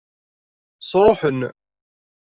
[0.89, 1.39] Sṛuḥen.